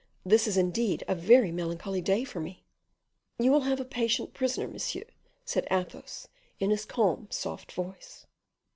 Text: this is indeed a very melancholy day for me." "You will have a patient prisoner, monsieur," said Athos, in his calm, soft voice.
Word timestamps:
this 0.25 0.47
is 0.47 0.57
indeed 0.57 1.03
a 1.07 1.13
very 1.13 1.51
melancholy 1.51 2.01
day 2.01 2.23
for 2.23 2.39
me." 2.39 2.63
"You 3.37 3.51
will 3.51 3.61
have 3.69 3.79
a 3.79 3.85
patient 3.85 4.33
prisoner, 4.33 4.67
monsieur," 4.67 5.03
said 5.45 5.67
Athos, 5.69 6.27
in 6.59 6.71
his 6.71 6.85
calm, 6.85 7.27
soft 7.29 7.71
voice. 7.73 8.25